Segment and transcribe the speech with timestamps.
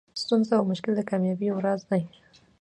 [0.21, 2.03] ستونزه او مشکل د کامیابۍ یو راز دئ.